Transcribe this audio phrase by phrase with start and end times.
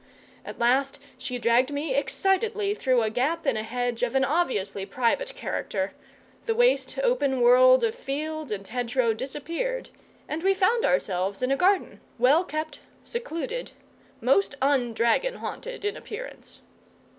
[0.43, 4.83] At last she dragged me excitedly through a gap in a hedge of an obviously
[4.83, 5.93] private character;
[6.47, 9.91] the waste, open world of field and hedge row disappeared,
[10.27, 13.73] and we found ourselves in a garden, well kept, secluded,
[14.19, 16.61] most un dragon haunted in appearance.